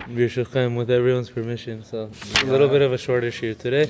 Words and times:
With 0.00 0.90
everyone's 0.90 1.30
permission. 1.30 1.82
So 1.82 2.10
a 2.42 2.44
little 2.44 2.68
bit 2.68 2.82
of 2.82 2.92
a 2.92 2.98
shorter 2.98 3.30
shir 3.30 3.54
today, 3.54 3.88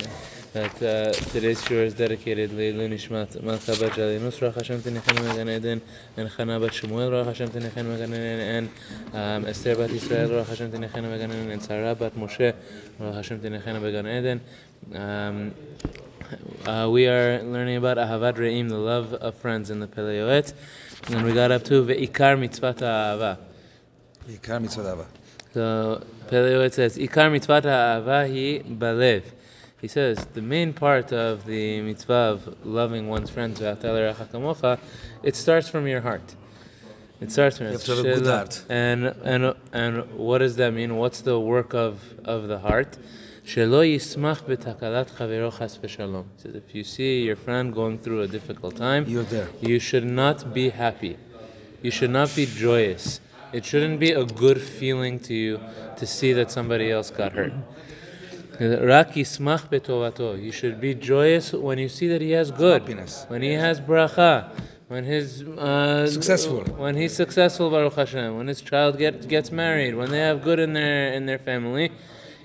but 0.53 0.83
uh, 0.83 1.13
today's 1.13 1.65
shir 1.65 1.83
is 1.83 1.95
dedicated 1.95 2.51
to 2.51 2.57
Nishmat 2.57 3.43
Malcha 3.43 3.81
Bat 3.81 3.93
Jalinus 3.93 4.39
Rach 4.39 4.55
Hashem 4.55 4.81
Tinechen 4.83 5.25
Megan 5.25 5.49
Eden 5.49 5.83
and 6.17 6.31
Chana 6.31 6.61
Bat 6.61 6.75
Shemuel 6.75 7.11
Rach 7.11 7.25
Hashem 7.25 7.49
Tinechen 7.49 7.87
Megan 7.87 8.15
Eden 8.15 8.41
and 8.41 8.69
um, 9.13 9.49
Esther 9.49 9.75
Bat 9.75 9.91
Israel 9.91 10.29
Rach 10.29 10.47
Hashem 10.47 10.71
Tinechen 10.71 11.03
Megan 11.03 11.33
Eden 11.33 11.51
and 11.51 11.63
Sarah 11.63 11.95
Bat 11.97 12.15
Moshe 12.15 12.55
Rach 13.01 13.15
Hashem 13.15 13.41
Tinechen 13.41 13.83
Megan 13.83 14.07
Eden. 14.07 14.41
Um, 14.95 15.55
uh, 16.67 16.89
we 16.93 17.09
are 17.09 17.43
learning 17.43 17.77
about 17.77 17.97
Ahavat 17.97 18.35
Re'im, 18.35 18.69
the 18.69 18.77
love 18.77 19.15
of 19.15 19.35
friends 19.35 19.71
in 19.71 19.81
the 19.81 19.89
Pele 19.89 20.19
Yoetz, 20.19 20.53
and 21.09 21.25
we 21.25 21.33
got 21.33 21.51
up 21.51 21.65
to 21.65 21.83
Ve'ikar 21.83 22.39
Mitzvata 22.39 22.83
Ahava. 22.83 23.39
Ve'ikar 24.29 24.63
Mitzvata 24.63 24.97
Ahava. 24.97 25.07
So 25.55 26.05
Pele 26.27 26.51
Yoetz 26.51 26.73
says, 26.73 26.99
Ikar 26.99 27.31
mitzvah 27.31 27.61
ha'ava 27.61 28.27
hi 28.27 28.61
balev. 28.69 29.23
He 29.81 29.87
says 29.87 30.27
the 30.35 30.43
main 30.43 30.73
part 30.73 31.13
of 31.13 31.47
the 31.47 31.81
mitzvah 31.81 32.13
of 32.35 32.67
loving 32.67 33.07
one's 33.09 33.31
friends, 33.31 33.61
"V'atal 33.61 33.95
l'reacha 33.95 34.27
kamocha," 34.33 34.81
it 35.23 35.37
starts 35.37 35.69
from 35.69 35.87
your 35.87 36.01
heart. 36.01 36.35
It 37.21 37.31
starts 37.31 37.59
from 37.59 37.67
You 37.69 37.73
have 37.75 37.85
to 37.85 37.91
have 37.95 38.05
a 38.05 38.15
good 38.15 38.27
heart. 38.27 38.65
And 38.69 39.15
and 39.23 39.55
and 39.73 39.95
what 40.15 40.39
does 40.39 40.57
that 40.57 40.73
mean? 40.75 40.97
What's 40.97 41.21
the 41.21 41.39
work 41.39 41.73
of 41.73 42.01
of 42.25 42.49
the 42.49 42.59
heart? 42.59 42.99
Shelo 43.47 43.83
yismach 43.95 44.41
b'takalat 44.43 45.09
chavero 45.17 45.57
chas 45.57 45.79
v'shalom. 45.79 46.25
Says 46.37 46.57
if 46.57 46.75
you 46.75 46.83
see 46.83 47.23
your 47.23 47.37
friend 47.37 47.73
going 47.73 47.99
through 47.99 48.23
a 48.23 48.27
difficult 48.27 48.75
time, 48.75 49.05
You're 49.07 49.23
there. 49.23 49.51
you 49.61 49.79
should 49.79 50.05
not 50.05 50.53
be 50.53 50.71
happy. 50.71 51.17
You 51.81 51.93
should 51.93 52.11
not 52.11 52.35
be 52.35 52.45
joyous. 52.47 53.21
It 53.55 53.65
shouldn't 53.65 54.01
be 54.01 54.11
a 54.11 54.25
good 54.25 54.61
feeling 54.61 55.21
to 55.21 55.33
you 55.33 55.61
to 55.99 56.07
see 56.07 56.33
that 56.33 56.51
somebody 56.51 56.91
else 56.91 57.11
got 57.11 57.33
hurt. 57.33 57.53
Rak 58.61 59.15
yismach 59.15 59.69
betovato. 59.71 60.41
You 60.43 60.51
should 60.51 60.81
be 60.81 60.93
joyous 60.95 61.53
when 61.53 61.79
you 61.79 61.89
see 61.89 62.09
that 62.09 62.21
he 62.21 62.33
has 62.33 62.51
good, 62.51 62.83
Happiness. 62.83 63.27
when 63.29 63.43
he 63.43 63.53
has 63.53 63.81
bracha, 63.81 64.51
when 64.89 65.05
his 65.05 65.43
uh, 65.43 66.07
Successful. 66.09 66.63
when 66.77 66.97
he's 66.97 67.15
successful, 67.15 67.71
Baruch 67.71 67.95
Hashem, 67.95 68.37
when 68.37 68.49
his 68.49 68.61
child 68.61 68.99
get, 68.99 69.29
gets 69.29 69.53
married, 69.53 69.95
when 69.95 70.11
they 70.11 70.19
have 70.19 70.43
good 70.43 70.59
in 70.59 70.73
their 70.73 71.13
in 71.13 71.27
their 71.27 71.39
family, 71.39 71.93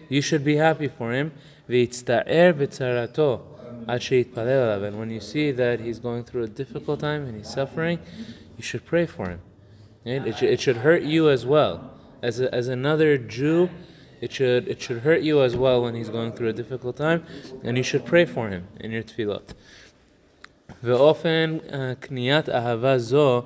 you 0.09 0.21
should 0.21 0.43
be 0.43 0.57
happy 0.57 0.87
for 0.87 1.11
him. 1.11 1.31
V'itzta'er 1.67 2.53
b'tzarato 2.53 3.41
ad 3.87 4.01
she'yitpalel. 4.03 4.83
And 4.83 4.99
when 4.99 5.09
you 5.09 5.19
see 5.19 5.51
that 5.53 5.79
he's 5.79 5.97
going 5.99 6.23
through 6.23 6.43
a 6.43 6.47
difficult 6.47 6.99
time 6.99 7.25
and 7.25 7.35
he's 7.35 7.49
suffering, 7.51 7.97
you 8.57 8.63
should 8.63 8.85
pray 8.85 9.07
for 9.07 9.29
him. 9.29 9.41
Right? 10.04 10.26
It, 10.26 10.38
should, 10.38 10.50
it 10.50 10.60
should 10.60 10.76
hurt 10.78 11.02
you 11.02 11.30
as 11.30 11.46
well. 11.46 11.90
As, 12.22 12.40
a, 12.40 12.54
as 12.54 12.68
another 12.68 13.18
Jew, 13.18 13.70
it 14.20 14.32
should, 14.32 14.68
it 14.68 14.80
should 14.80 15.00
hurt 15.00 15.22
you 15.22 15.42
as 15.42 15.56
well 15.56 15.82
when 15.82 15.94
he's 15.94 16.08
going 16.08 16.32
through 16.32 16.48
a 16.48 16.52
difficult 16.52 16.96
time, 16.96 17.24
and 17.62 17.76
you 17.76 17.82
should 17.82 18.04
pray 18.06 18.24
for 18.24 18.48
him 18.48 18.68
in 18.80 18.90
your 18.90 19.02
tefillot. 19.02 19.54
ואופן 20.82 21.56
אה, 21.72 21.92
קניית 22.00 22.48
אהבה 22.48 22.98
זו 22.98 23.42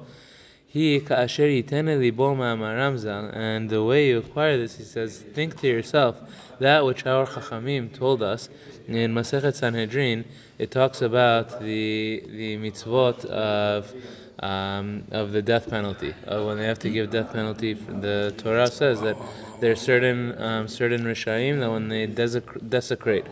היא 0.74 1.00
כאשר 1.06 1.42
ייתן 1.42 1.86
לליבו 1.86 2.34
מאמרם 2.34 2.96
ז"ל, 2.96 3.30
and 3.32 3.70
the 3.70 3.82
way 3.82 4.08
you 4.08 4.18
acquire 4.18 4.56
this, 4.56 4.76
he 4.76 4.84
says, 4.84 5.24
think 5.34 5.60
to 5.60 5.66
yourself, 5.66 6.16
that 6.60 6.84
which 6.84 7.06
our 7.06 7.26
Chachamim 7.26 7.92
told 7.92 8.22
us 8.22 8.48
in 8.86 9.14
Masechet 9.14 9.54
Sanhedrin, 9.54 10.24
it 10.58 10.70
talks 10.70 11.00
about 11.00 11.60
the, 11.60 12.22
the 12.26 12.56
mitzvot 12.58 13.24
of 13.26 13.94
um, 14.39 15.03
of 15.11 15.31
the 15.31 15.41
death 15.41 15.69
penalty. 15.69 16.13
Uh, 16.27 16.43
when 16.43 16.57
they 16.57 16.65
have 16.65 16.79
to 16.79 16.89
give 16.89 17.11
death 17.11 17.31
penalty, 17.31 17.73
the 17.73 18.33
Torah 18.37 18.67
says 18.67 19.01
that 19.01 19.17
there 19.59 19.71
are 19.71 19.75
certain 19.75 20.39
um, 20.41 20.67
certain 20.67 21.03
rishaim 21.03 21.59
that 21.59 21.71
when 21.71 21.87
they 21.87 22.07
desec- 22.07 22.69
desecrate 22.69 23.25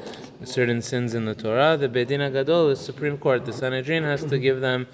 certain 0.43 0.81
sins 0.81 1.13
in 1.13 1.25
the 1.25 1.35
Torah, 1.35 1.77
the 1.77 1.89
Beit 1.89 2.07
Din 2.07 2.31
Gadol, 2.31 2.69
the 2.69 2.75
Supreme 2.75 3.17
Court, 3.17 3.45
the 3.45 3.53
Sanhedrin 3.53 4.03
has 4.03 4.23
to 4.25 4.37
give 4.39 4.61
them 4.61 4.87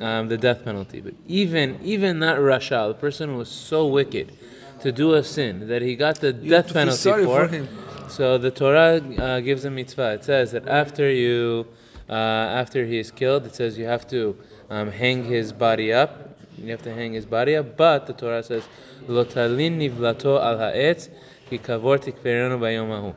um, 0.00 0.28
the 0.28 0.38
death 0.38 0.64
penalty. 0.64 1.00
But 1.00 1.14
even 1.26 1.78
even 1.82 2.20
that 2.20 2.38
rasha, 2.38 2.88
the 2.88 2.94
person 2.94 3.30
who 3.30 3.36
was 3.36 3.50
so 3.50 3.86
wicked 3.86 4.32
to 4.80 4.92
do 4.92 5.14
a 5.14 5.24
sin 5.24 5.68
that 5.68 5.82
he 5.82 5.96
got 5.96 6.20
the 6.20 6.32
have 6.32 6.48
death 6.48 6.72
penalty 6.72 7.10
for. 7.10 7.24
for 7.24 7.48
him. 7.48 7.68
So 8.08 8.38
the 8.38 8.50
Torah 8.50 9.02
uh, 9.18 9.40
gives 9.40 9.64
a 9.64 9.70
mitzvah. 9.70 10.14
It 10.14 10.24
says 10.24 10.52
that 10.52 10.66
after 10.66 11.10
you, 11.10 11.66
uh, 12.08 12.12
after 12.12 12.86
he 12.86 12.98
is 12.98 13.10
killed, 13.10 13.44
it 13.44 13.54
says 13.54 13.76
you 13.76 13.84
have 13.84 14.08
to 14.08 14.36
um, 14.70 14.90
hang 14.90 15.24
his 15.24 15.52
body 15.52 15.92
up. 15.92 16.36
You 16.56 16.70
have 16.70 16.82
to 16.82 16.94
hang 16.94 17.12
his 17.12 17.26
body 17.26 17.56
up. 17.56 17.76
But 17.76 18.06
the 18.06 18.12
Torah 18.12 18.42
says, 18.42 18.64
"Lo 19.06 19.24
talin 19.24 19.78
nivlato 19.78 20.40
al 20.42 20.58
ha'etz 20.58 21.08
ki 21.48 21.58
kavor 21.58 21.98
tikverenu 21.98 22.58
bayom. 22.58 23.14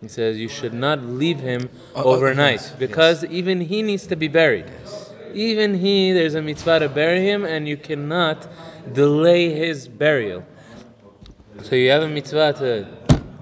He 0.00 0.08
says 0.08 0.38
you 0.38 0.48
should 0.48 0.72
not 0.72 1.02
leave 1.02 1.40
him 1.40 1.68
Oh, 1.94 2.04
oh, 2.04 2.14
overnight 2.14 2.62
yes, 2.62 2.70
because 2.70 3.24
even 3.26 3.60
he 3.60 3.82
needs 3.82 4.06
to 4.06 4.16
be 4.16 4.28
buried. 4.28 4.64
Even 5.34 5.74
he, 5.74 6.12
there's 6.12 6.34
a 6.34 6.42
mitzvah 6.42 6.80
to 6.80 6.88
bury 6.88 7.20
him, 7.20 7.44
and 7.44 7.68
you 7.68 7.76
cannot 7.76 8.48
delay 8.92 9.50
his 9.50 9.88
burial. 9.88 10.44
So 11.62 11.76
you 11.76 11.90
have 11.90 12.02
a 12.02 12.08
mitzvah 12.08 12.54
to 12.54 12.88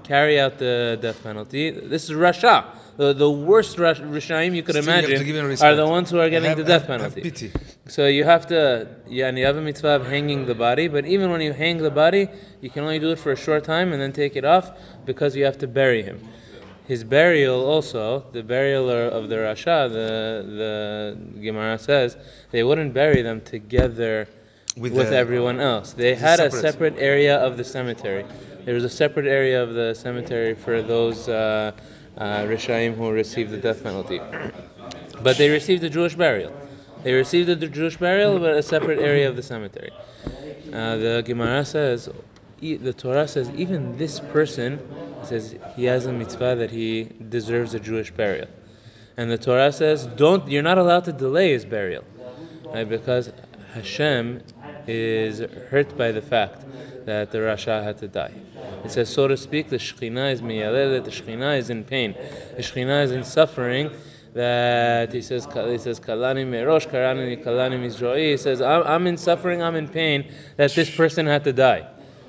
carry 0.09 0.39
out 0.39 0.57
the 0.57 0.97
death 1.05 1.19
penalty. 1.21 1.69
This 1.93 2.03
is 2.09 2.11
Rasha. 2.25 2.55
The, 2.97 3.13
the 3.13 3.29
worst 3.29 3.77
Rash- 3.77 4.01
Rishaim 4.17 4.55
you 4.57 4.63
could 4.63 4.75
Still 4.75 4.85
you 4.85 4.91
imagine 4.91 5.25
him 5.25 5.51
are 5.67 5.75
the 5.75 5.87
ones 5.97 6.09
who 6.11 6.17
are 6.19 6.29
getting 6.35 6.49
Have- 6.49 6.57
the 6.57 6.63
death 6.73 6.85
have- 6.87 6.99
penalty. 6.99 7.21
pity. 7.21 7.51
So 7.95 8.01
you 8.17 8.23
have 8.33 8.43
to, 8.47 8.61
yeah, 9.07 9.27
and 9.29 9.37
you 9.39 9.45
have 9.49 9.55
a 9.55 9.61
mitzvah 9.61 9.95
of 9.99 10.07
hanging 10.07 10.41
the 10.51 10.55
body, 10.67 10.87
but 10.95 11.05
even 11.05 11.27
when 11.33 11.41
you 11.47 11.53
hang 11.53 11.77
the 11.89 11.91
body, 12.03 12.23
you 12.63 12.69
can 12.73 12.81
only 12.87 12.99
do 13.05 13.09
it 13.11 13.19
for 13.19 13.31
a 13.31 13.39
short 13.45 13.63
time 13.63 13.87
and 13.93 13.99
then 14.01 14.11
take 14.23 14.35
it 14.35 14.45
off 14.55 14.65
because 15.05 15.35
you 15.37 15.45
have 15.49 15.59
to 15.59 15.67
bury 15.67 16.01
him. 16.09 16.17
His 16.93 17.03
burial 17.03 17.59
also, 17.73 18.03
the 18.31 18.41
burial 18.55 18.89
of 18.89 19.29
the 19.29 19.35
Rasha, 19.47 19.77
the, 19.97 20.09
the 20.61 21.41
Gemara 21.45 21.77
says, 21.77 22.17
they 22.53 22.63
wouldn't 22.63 22.93
bury 22.95 23.21
them 23.21 23.39
together 23.41 24.27
with, 24.75 24.93
With 24.93 25.09
the- 25.11 25.15
everyone 25.23 25.59
else. 25.59 25.93
They 25.93 26.15
had 26.15 26.39
a 26.39 26.49
separate. 26.49 26.61
separate 26.67 26.95
area 27.11 27.35
of 27.47 27.51
the 27.57 27.63
cemetery. 27.75 28.25
There 28.69 28.75
was 28.75 28.83
a 28.83 28.89
separate 29.03 29.25
area 29.25 29.63
of 29.63 29.73
the 29.73 29.95
cemetery 29.95 30.53
for 30.53 30.83
those 30.83 31.27
uh, 31.27 31.71
uh, 32.15 32.21
Rishaim 32.43 32.95
who 32.95 33.09
received 33.09 33.49
the 33.49 33.57
death 33.57 33.81
penalty. 33.81 34.21
But 35.23 35.37
they 35.37 35.49
received 35.49 35.83
a 35.83 35.89
Jewish 35.89 36.13
burial. 36.13 36.53
They 37.01 37.13
received 37.13 37.49
a 37.49 37.55
Jewish 37.55 37.97
burial, 37.97 38.37
but 38.37 38.53
a 38.53 38.61
separate 38.61 38.99
area 38.99 39.27
of 39.27 39.35
the 39.35 39.41
cemetery. 39.41 39.89
Uh, 40.71 40.97
the 40.97 41.23
Gemara 41.25 41.65
says, 41.65 42.09
the 42.61 42.93
Torah 42.93 43.27
says, 43.27 43.49
even 43.55 43.97
this 43.97 44.19
person 44.19 44.79
says 45.23 45.55
he 45.75 45.85
has 45.85 46.05
a 46.05 46.13
mitzvah 46.13 46.55
that 46.55 46.69
he 46.69 47.05
deserves 47.27 47.73
a 47.73 47.79
Jewish 47.79 48.11
burial. 48.11 48.49
And 49.17 49.31
the 49.31 49.39
Torah 49.39 49.71
says, 49.71 50.05
don't, 50.05 50.47
you're 50.47 50.61
not 50.61 50.77
allowed 50.77 51.05
to 51.05 51.11
delay 51.11 51.53
his 51.53 51.65
burial. 51.65 52.03
Right? 52.65 52.87
Because 52.87 53.31
Hashem 53.73 54.43
is 54.85 55.39
hurt 55.71 55.97
by 55.97 56.11
the 56.11 56.21
fact 56.21 56.65
that 57.07 57.31
the 57.31 57.39
Rasha 57.39 57.83
had 57.83 57.97
to 57.97 58.07
die. 58.07 58.33
It 58.83 58.91
says, 58.91 59.09
so 59.09 59.27
to 59.27 59.37
speak, 59.37 59.69
the 59.69 59.77
Shekhinah 59.77 60.31
is 60.33 60.41
miyalelet, 60.41 61.03
the 61.03 61.11
Shekhinah 61.11 61.57
is 61.57 61.69
in 61.69 61.83
pain. 61.83 62.15
The 62.55 62.61
Shekhinah 62.61 63.03
is 63.03 63.11
in 63.11 63.23
suffering 63.23 63.91
that 64.33 65.11
he 65.11 65.21
says, 65.21 65.45
he 65.45 65.77
says, 65.77 65.99
Kalani 65.99 66.45
merosh, 66.45 66.87
karani 66.87 67.43
kalani 67.43 67.79
mizroi. 67.79 68.31
He 68.31 68.37
says, 68.37 68.61
I'm, 68.61 68.83
I'm 68.83 69.07
in 69.07 69.17
suffering, 69.17 69.61
I'm 69.61 69.75
in 69.75 69.87
pain 69.87 70.31
that 70.55 70.73
this 70.73 70.95
person 70.95 71.25
had 71.25 71.43
to 71.43 71.53
die. 71.53 71.87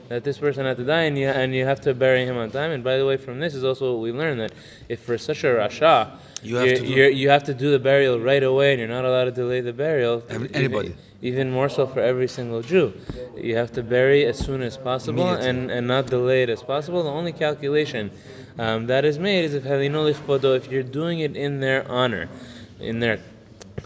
That 0.08 0.24
this 0.24 0.38
person 0.38 0.66
had 0.66 0.76
to 0.78 0.84
die 0.84 1.02
and 1.02 1.16
you, 1.16 1.28
and 1.28 1.54
you 1.54 1.64
have 1.66 1.80
to 1.82 1.94
bury 1.94 2.24
him 2.24 2.36
on 2.36 2.50
time. 2.50 2.72
And 2.72 2.82
by 2.82 2.96
the 2.96 3.06
way, 3.06 3.16
from 3.16 3.38
this 3.38 3.54
is 3.54 3.62
also 3.62 3.92
what 3.92 4.02
we 4.02 4.10
learn 4.10 4.38
that 4.38 4.50
if 4.88 5.00
for 5.02 5.16
such 5.18 5.44
a 5.44 5.48
Rasha, 5.48 6.16
You 6.42 6.56
have 6.56 6.66
you're- 6.66 6.80
to 6.80 6.86
do- 6.86 7.16
you 7.16 7.28
have 7.28 7.44
to 7.44 7.54
do 7.54 7.70
the 7.70 7.78
burial 7.78 8.18
right 8.18 8.42
away 8.42 8.72
and 8.72 8.80
you're 8.80 8.88
not 8.88 9.04
allowed 9.04 9.26
to 9.26 9.30
delay 9.30 9.60
the 9.60 9.72
burial. 9.72 10.24
Every- 10.28 10.50
anybody. 10.52 10.96
Even 11.22 11.50
more 11.50 11.68
so 11.68 11.86
for 11.86 12.00
every 12.00 12.28
single 12.28 12.62
Jew. 12.62 12.94
You 13.36 13.56
have 13.56 13.72
to 13.72 13.82
bury 13.82 14.24
as 14.24 14.38
soon 14.38 14.62
as 14.62 14.76
possible 14.78 15.28
and, 15.28 15.70
and 15.70 15.86
not 15.86 16.06
delay 16.06 16.42
it 16.44 16.48
as 16.48 16.62
possible. 16.62 17.02
The 17.02 17.10
only 17.10 17.32
calculation 17.32 18.10
um, 18.58 18.86
that 18.86 19.04
is 19.04 19.18
made 19.18 19.44
is 19.44 19.54
if 19.54 19.66
if 19.66 20.70
you're 20.70 20.82
doing 20.82 21.20
it 21.20 21.36
in 21.36 21.60
their 21.60 21.86
honor, 21.90 22.28
in 22.78 23.00
their 23.00 23.18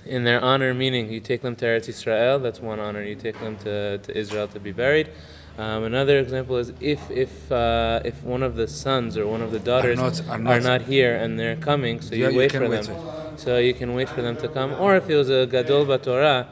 in 0.07 0.25
their 0.25 0.41
honor, 0.41 0.75
meaning 0.75 1.11
you 1.11 1.21
take 1.21 1.43
them 1.43 1.57
to 1.57 1.65
Eretz 1.65 1.89
Israel, 1.89 2.39
that's 2.39 2.61
one 2.61 2.79
honor. 2.79 3.03
You 3.03 3.15
take 3.15 3.39
them 3.41 3.57
to, 3.59 3.99
to 3.99 4.19
Israel 4.19 4.49
to 4.49 4.61
be 4.61 4.73
buried. 4.73 5.09
Um, 5.57 5.85
another 5.85 6.19
example 6.19 6.57
is 6.57 6.73
if 6.81 7.09
if 7.11 7.51
uh, 7.53 8.01
if 8.05 8.23
one 8.25 8.43
of 8.43 8.57
the 8.57 8.67
sons 8.67 9.17
or 9.17 9.27
one 9.27 9.41
of 9.41 9.51
the 9.53 9.61
daughters 9.61 9.99
not- 9.99 10.21
are 10.29 10.35
are 10.35 10.39
not- 10.39 10.63
not, 10.63 10.83
here 10.83 11.15
and 11.15 11.39
they're 11.39 11.57
coming, 11.57 12.01
so 12.01 12.15
Yeah, 12.15 12.27
you 12.27 12.33
you 12.33 12.39
wait 12.39 12.51
can 12.51 12.63
for 12.63 12.69
wait. 12.71 12.83
them. 12.85 12.97
So 13.37 13.59
you 13.59 13.75
can 13.75 13.95
wait 13.95 14.09
for 14.09 14.23
them 14.23 14.37
to 14.39 14.49
come. 14.49 14.73
Or 14.75 14.97
if 14.97 15.09
it 15.09 15.17
was 15.17 15.31
a 15.31 15.47
gadol 15.47 15.87
b'Torah, 15.87 16.47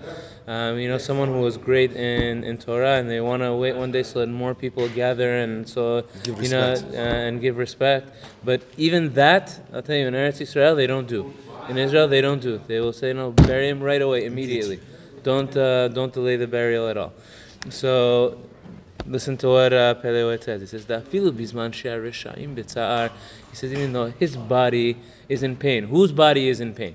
um, 0.47 0.79
you 0.79 0.89
know, 0.89 0.99
someone 0.99 1.29
who 1.29 1.41
was 1.41 1.57
great 1.57 1.93
in, 1.93 2.45
in 2.45 2.59
Torah, 2.59 2.99
and 2.99 3.09
they 3.09 3.21
want 3.21 3.43
to 3.43 3.55
wait 3.55 3.77
one 3.77 3.93
day 3.93 4.03
so 4.03 4.21
that 4.21 4.29
more 4.29 4.55
people 4.55 4.89
gather 4.89 5.39
and 5.39 5.69
so 5.69 6.05
Give 6.25 6.43
you 6.43 6.49
know 6.51 6.73
uh, 6.73 6.97
and 6.97 7.41
give 7.41 7.57
respect. 7.57 8.11
But 8.45 8.63
even 8.77 9.15
that, 9.15 9.61
I'll 9.73 9.83
tell 9.83 9.97
you, 9.97 10.07
in 10.07 10.15
Eretz 10.15 10.41
Israel, 10.41 10.75
they 10.75 10.87
don't 10.87 11.07
do. 11.07 11.33
In 11.69 11.79
Israel, 11.79 12.09
they 12.09 12.21
don't 12.21 12.41
do. 12.41 12.61
They 12.67 12.81
will 12.81 12.93
say, 12.93 13.13
no, 13.13 13.31
bury 13.31 13.69
him 13.69 13.81
right 13.81 14.03
away, 14.03 14.25
immediately. 14.25 14.81
Don't 15.23 15.57
uh, 15.57 15.89
don't 15.89 16.13
delay 16.13 16.37
the 16.37 16.49
burial 16.49 16.89
at 16.89 16.97
all. 16.97 17.13
So 17.71 18.39
Listen 19.07 19.37
to 19.39 19.49
what 19.49 19.73
uh, 19.73 19.95
Pele 19.95 20.21
Yoetz 20.21 20.45
says. 20.45 20.61
He 20.61 20.67
says, 20.67 20.87
"Da'afilu 20.87 21.33
bizman 21.33 21.73
she'arishayim 21.73 22.55
b'tza'ar." 22.55 23.11
He 23.51 23.57
says, 23.57 23.73
even 23.73 23.93
though 23.93 24.07
his 24.11 24.37
body 24.37 24.97
is 25.29 25.43
in 25.43 25.57
pain, 25.57 25.85
whose 25.85 26.13
body 26.13 26.49
is 26.49 26.61
in 26.61 26.73
pain? 26.75 26.95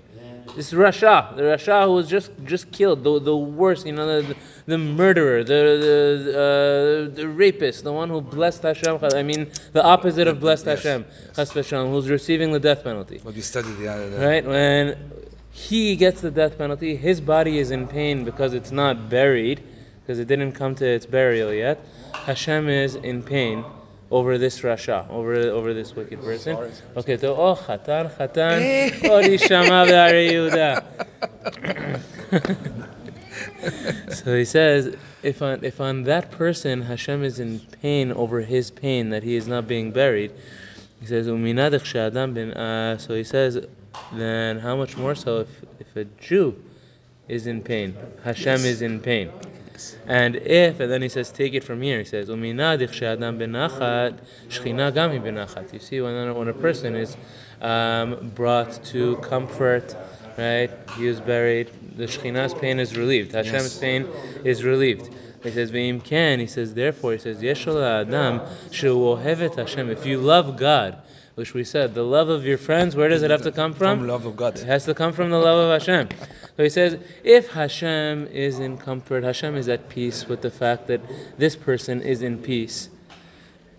This 0.57 0.74
is 0.74 0.80
Rasha, 0.80 1.36
the 1.36 1.44
Rasha 1.44 1.86
who 1.86 1.92
was 1.92 2.09
just 2.09 2.31
just 2.44 2.71
killed, 2.71 3.04
the, 3.04 3.19
the 3.19 3.38
worst, 3.38 3.86
you 3.86 3.92
know, 3.92 4.24
the, 4.24 4.36
the 4.65 4.80
murderer, 4.80 5.44
the 5.44 5.54
the, 5.86 7.09
uh, 7.12 7.15
the 7.15 7.27
rapist, 7.27 7.83
the 7.83 7.94
one 7.94 8.09
who 8.09 8.21
blessed 8.21 8.63
Hashem. 8.63 8.98
I 9.13 9.21
mean, 9.21 9.51
the 9.74 9.83
opposite 9.83 10.27
of 10.27 10.39
blessed 10.39 10.65
Yes, 10.65 10.81
Hashem, 10.81 11.06
yes. 11.38 11.54
Chas 11.54 11.69
who's 11.69 12.09
receiving 12.09 12.54
the 12.54 12.59
death 12.59 12.83
penalty. 12.83 13.19
What 13.21 13.36
we 13.36 13.42
studied 13.42 13.77
the 13.77 13.88
other 13.88 14.09
day. 14.09 14.25
Right 14.25 14.45
when 14.48 15.12
he 15.51 15.95
gets 15.95 16.21
the 16.21 16.31
death 16.31 16.57
penalty, 16.57 16.95
his 16.95 17.21
body 17.21 17.60
is 17.60 17.69
in 17.69 17.88
pain 17.88 18.25
because 18.25 18.56
it's 18.56 18.71
not 18.71 19.12
buried, 19.12 19.62
because 20.01 20.18
it 20.18 20.27
didn't 20.27 20.53
come 20.53 20.74
to 20.74 20.88
its 20.88 21.06
burial 21.06 21.53
yet. 21.53 21.86
Hashem 22.25 22.68
is 22.68 22.95
in 22.95 23.21
pain 23.21 23.63
over 24.09 24.38
this 24.38 24.62
rasha, 24.62 25.09
over 25.09 25.33
over 25.36 25.74
this 25.74 25.95
wicked 25.95 26.21
person. 26.21 26.57
Okay, 26.95 27.18
so 27.18 27.36
oh 27.36 27.56
chatan 27.56 28.09
chatan, 28.15 29.00
oh 29.06 29.38
shama 29.48 29.86
Yehuda. 29.88 30.83
So 34.13 34.36
he 34.36 34.45
says, 34.45 34.95
if 35.24 35.42
on 35.42 35.63
if 35.63 35.80
on 35.81 36.04
that 36.04 36.31
person 36.31 36.83
Hashem 36.83 37.24
is 37.24 37.39
in 37.39 37.59
pain 37.81 38.12
over 38.12 38.42
his 38.42 38.71
pain 38.71 39.09
that 39.09 39.24
he 39.24 39.36
is 39.36 39.48
not 39.48 39.68
being 39.68 39.92
buried, 39.92 40.31
he 41.00 41.06
says, 41.06 41.27
"Uminadich 41.27 41.86
she'adam 41.86 42.33
ben." 42.33 42.51
Uh, 42.51 42.98
so 42.98 43.13
he 43.13 43.24
says, 43.24 43.65
then 44.13 44.60
how 44.60 44.75
much 44.75 44.98
more 44.98 45.15
so 45.15 45.39
if 45.39 45.50
if 45.80 45.95
a 45.95 46.06
Jew 46.06 46.56
is 47.27 47.48
in 47.48 47.62
pain, 47.62 47.95
Hashem 48.24 48.62
is 48.62 48.81
in 48.81 49.00
pain. 49.00 49.31
And 50.07 50.35
if, 50.38 50.79
and 50.79 50.91
then 50.91 51.01
he 51.01 51.09
says, 51.09 51.31
take 51.31 51.53
it 51.53 51.63
from 51.63 51.81
here. 51.81 52.00
He 52.00 52.06
says, 52.06 52.29
"Uminadich 52.29 52.94
she'adam 52.94 53.38
benachat, 53.39 54.19
shchina 54.50 54.94
gam 54.94 55.12
hi 55.12 55.19
benachat." 55.19 55.74
You 55.74 55.79
see, 55.79 56.01
when 56.01 56.33
when 56.35 56.47
a 56.47 56.53
person 56.53 56.95
is 56.95 57.18
um, 57.62 58.31
brought 58.35 58.83
to 58.85 59.18
comfort, 59.18 59.95
right? 60.38 60.69
He 60.95 61.07
is 61.07 61.19
buried. 61.19 61.69
The 61.97 62.06
Shekhinah's 62.06 62.53
pain 62.53 62.79
is 62.79 62.95
relieved. 62.97 63.31
Hashem's 63.33 63.74
Yes. 63.74 63.79
pain 63.79 64.07
is 64.44 64.63
relieved. 64.63 65.09
He 65.44 65.51
says, 65.51 65.72
"Ve'im 65.72 66.04
ken." 66.04 66.39
He 66.39 66.48
says, 66.48 66.74
therefore, 66.74 67.13
he 67.13 67.19
says, 67.19 67.42
"Yeshol 67.42 67.81
adam 67.81 68.42
she'ohevet 68.72 69.56
Hashem." 69.56 69.89
If 69.89 70.06
you 70.06 70.18
love 70.19 70.57
God, 70.57 70.98
which 71.36 71.54
we 71.54 71.63
said, 71.63 71.94
the 71.94 72.04
love 72.04 72.30
of 72.30 72.45
your 72.45 72.57
friends, 72.57 72.95
where 72.95 73.07
does 73.07 73.22
it 73.22 73.30
have 73.30 73.44
to 73.44 73.51
come 73.51 73.72
from? 73.72 74.00
From 74.00 74.07
love 74.07 74.25
of 74.25 74.36
God. 74.36 74.57
It 74.57 74.66
has 74.66 74.86
to 74.86 74.95
come 74.95 75.13
from 75.13 75.30
the 75.30 75.38
love 75.38 75.69
of 75.69 75.80
Hashem. 75.80 76.10
So 76.57 76.63
he 76.63 76.69
says, 76.69 76.98
if 77.24 77.51
Hashem 77.51 78.25
is 78.28 78.57
in 78.57 78.80
comfort, 78.80 79.24
Hashem 79.24 79.56
is 79.56 79.69
at 79.69 79.88
peace 79.88 80.28
with 80.28 80.42
the 80.42 80.50
fact 80.50 80.88
that 80.88 81.00
this 81.38 81.56
person 81.56 82.01
is 82.01 82.24
in 82.24 82.39
peace, 82.39 82.89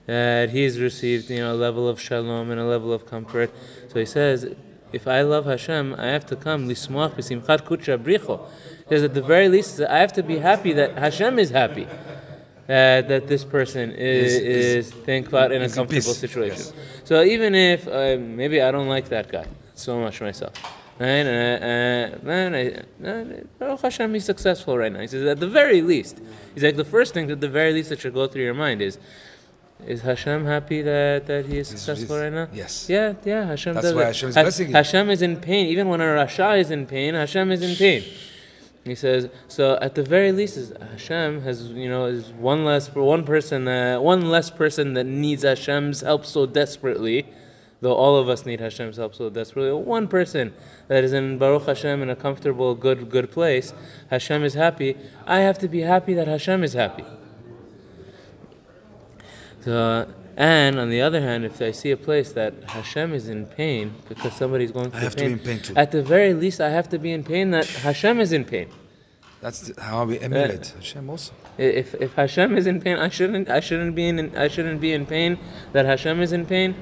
that 0.07 0.51
he's 0.51 0.79
received, 0.79 1.29
you 1.31 1.39
know, 1.39 1.53
a 1.53 1.57
level 1.57 1.89
of 1.89 2.01
shalom 2.01 2.53
and 2.53 2.61
a 2.61 2.65
level 2.65 2.93
of 2.93 3.07
comfort. 3.07 3.51
So 3.89 3.99
he 3.99 4.07
says, 4.07 4.55
if 4.93 5.09
I 5.09 5.23
love 5.23 5.45
Hashem, 5.47 5.97
I 5.99 6.07
have 6.07 6.27
to 6.27 6.37
come 6.37 6.69
lismoach 6.69 7.15
b'simchat 7.15 7.63
kutra 7.63 7.99
bricho. 7.99 8.49
He 8.89 8.95
says, 8.95 9.03
at 9.05 9.15
the 9.15 9.23
very 9.23 9.49
least, 9.49 9.81
I 9.81 9.99
have 9.99 10.13
to 10.15 10.23
be 10.23 10.39
happy 10.39 10.73
that 10.75 10.97
Hashem 10.97 11.39
is 11.39 11.51
happy. 11.51 11.87
Uh, 11.87 13.01
that 13.13 13.27
this 13.29 13.45
person 13.45 13.93
is, 13.93 14.35
Is- 14.35 14.87
is- 14.89 14.93
think 14.93 15.29
about 15.29 15.53
in 15.53 15.63
a 15.63 15.69
comfortable 15.71 16.13
peace, 16.13 16.19
situation. 16.19 16.59
yes. 16.59 16.73
So 17.05 17.23
even 17.23 17.55
if 17.55 17.89
uh, 17.89 18.19
maybe 18.21 18.61
I 18.61 18.71
don't 18.71 18.89
like 18.89 19.09
that 19.09 19.33
guy 19.33 19.47
so 19.75 19.99
much 19.99 20.21
myself, 20.21 20.53
right? 20.99 21.25
Uh, 21.27 21.31
uh, 21.31 22.19
man, 22.23 22.55
I, 22.55 23.65
uh, 23.65 23.77
Hashem, 23.79 24.13
he's 24.13 24.27
successful 24.27 24.77
right 24.77 24.93
now. 24.93 25.01
He 25.01 25.07
says 25.07 25.25
at 25.25 25.41
the 25.41 25.49
very 25.49 25.81
least, 25.81 26.21
he's 26.53 26.63
like 26.63 26.77
the 26.77 26.85
first 26.85 27.15
thing 27.15 27.27
that 27.29 27.41
the 27.41 27.49
very 27.49 27.73
least 27.73 27.89
that 27.89 28.01
should 28.01 28.13
go 28.13 28.27
through 28.27 28.43
your 28.43 28.53
mind 28.53 28.83
is, 28.83 28.99
is 29.87 30.03
Hashem 30.03 30.45
happy 30.45 30.83
that, 30.83 31.27
that 31.27 31.47
he 31.47 31.57
is 31.59 31.69
successful 31.69 32.19
right 32.19 32.33
now? 32.33 32.49
yes. 32.53 32.87
Yeah, 32.91 33.15
yeah. 33.25 33.47
Hashem 33.47 33.75
That's 33.75 33.87
does 33.87 33.95
why 33.95 34.03
it. 34.03 34.07
Hashem 34.09 34.29
is 34.29 34.35
Ha- 34.35 34.43
blessing. 34.43 34.73
Hashem 34.73 35.09
is 35.09 35.23
in 35.23 35.37
pain. 35.37 35.69
Even 35.69 35.89
when 35.89 36.03
a 36.03 36.05
Rasha 36.05 36.59
is 36.61 36.71
in 36.71 36.85
pain, 36.87 37.15
Hashem 37.15 37.51
is 37.53 37.63
in 37.63 37.75
pain. 37.77 38.03
He 38.89 38.95
says, 38.95 39.29
so 39.49 39.79
at 39.81 39.95
the 39.95 40.03
very 40.03 40.33
least, 40.33 40.73
Hashem 40.79 41.43
has 41.43 41.71
you 41.71 41.89
know 41.89 42.07
is 42.07 42.31
one 42.33 42.65
less 42.65 42.95
one 42.95 43.25
person 43.25 43.69
uh, 43.69 44.01
one 44.01 44.31
less 44.31 44.51
person 44.51 44.95
that 44.95 45.05
needs 45.05 45.43
Hashem's 45.43 46.01
help 46.01 46.25
so 46.25 46.47
desperately, 46.47 47.27
though 47.81 47.95
all 47.95 48.17
of 48.17 48.29
us 48.29 48.47
need 48.47 48.61
Hashem's 48.61 48.97
help 48.97 49.15
so 49.15 49.31
desperately. 49.31 49.73
One 49.73 50.09
person 50.09 50.55
that 50.89 51.05
is 51.05 51.13
in 51.13 51.39
Baruch 51.39 51.67
Hashem 51.67 52.03
in 52.03 52.11
a 52.11 52.17
comfortable, 52.17 52.75
good 52.75 53.11
good 53.11 53.31
place, 53.31 53.73
Hashem 54.11 54.43
is 54.45 54.55
happy. 54.55 54.97
I 55.27 55.41
have 55.41 55.59
to 55.59 55.69
be 55.69 55.81
happy 55.81 56.15
that 56.15 56.27
Hashem 56.27 56.65
is 56.65 56.73
happy. 56.73 57.05
So, 59.65 60.07
and 60.39 60.79
on 60.79 60.89
the 60.89 61.03
other 61.03 61.21
hand, 61.21 61.45
if 61.45 61.61
I 61.61 61.73
see 61.73 61.91
a 61.91 61.97
place 61.97 62.31
that 62.33 62.55
Hashem 62.69 63.13
is 63.13 63.29
in 63.29 63.47
pain 63.47 63.97
because 64.09 64.35
somebody's 64.35 64.71
going 64.71 64.93
through 64.93 65.01
have 65.01 65.17
to 65.17 65.25
pain, 65.25 65.27
be 65.27 65.33
in 65.33 65.39
pain 65.41 65.61
too. 65.61 65.75
at 65.75 65.91
the 65.91 66.01
very 66.01 66.33
least, 66.33 66.61
I 66.61 66.71
have 66.71 66.89
to 66.91 66.99
be 66.99 67.11
in 67.11 67.25
pain 67.25 67.51
that 67.51 67.67
Hashem 67.67 68.21
is 68.21 68.33
in 68.33 68.45
pain. 68.45 68.69
That's 69.41 69.63
the, 69.63 69.83
how 69.83 70.05
we 70.05 70.21
emulate 70.21 70.69
Hashem 70.69 71.11
also. 71.11 71.33
If, 71.59 71.95
if 71.97 72.15
Hashem 72.15 72.57
is 72.57 72.69
in 72.69 72.81
pain, 72.81 72.99
I 72.99 73.09
shouldn't 73.09 73.49
I 73.51 73.59
shouldn't 73.59 73.97
be 73.97 74.07
in 74.07 74.37
I 74.37 74.47
shouldn't 74.47 74.81
be 74.81 74.93
in 74.93 75.07
pain 75.07 75.41
that 75.73 75.87
Hashem 75.87 76.21
is 76.21 76.33
in 76.33 76.47
pain. 76.47 76.77